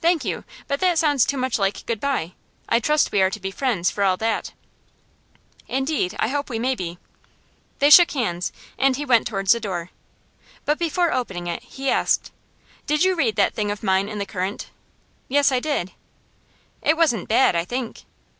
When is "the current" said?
14.18-14.68